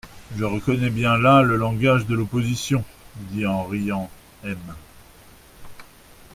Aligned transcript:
Je 0.35 0.43
reconnais 0.43 0.89
bien 0.89 1.15
là 1.15 1.43
le 1.43 1.57
langage 1.57 2.07
de 2.07 2.15
l'opposition, 2.15 2.83
dit 3.29 3.45
en 3.45 3.65
riant 3.65 4.09
M. 4.43 4.57